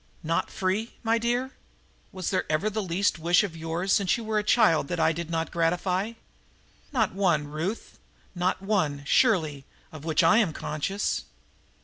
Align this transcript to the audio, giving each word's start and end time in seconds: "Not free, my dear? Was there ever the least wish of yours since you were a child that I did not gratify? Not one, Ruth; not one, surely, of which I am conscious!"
"Not 0.23 0.49
free, 0.49 0.93
my 1.03 1.19
dear? 1.19 1.51
Was 2.11 2.31
there 2.31 2.43
ever 2.51 2.71
the 2.71 2.81
least 2.81 3.19
wish 3.19 3.43
of 3.43 3.55
yours 3.55 3.93
since 3.93 4.17
you 4.17 4.23
were 4.23 4.39
a 4.39 4.43
child 4.43 4.87
that 4.87 4.99
I 4.99 5.11
did 5.11 5.29
not 5.29 5.51
gratify? 5.51 6.13
Not 6.91 7.13
one, 7.13 7.47
Ruth; 7.49 7.99
not 8.33 8.63
one, 8.63 9.03
surely, 9.05 9.63
of 9.91 10.03
which 10.03 10.23
I 10.23 10.37
am 10.39 10.53
conscious!" 10.53 11.25